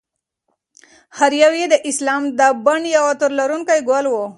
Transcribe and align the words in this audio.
هر 1.17 1.31
یو 1.43 1.53
یې 1.59 1.65
د 1.69 1.75
اسلام 1.89 2.23
د 2.39 2.41
بڼ 2.65 2.79
یو 2.95 3.03
عطر 3.13 3.29
لرونکی 3.39 3.79
ګل 3.89 4.05
و. 4.09 4.15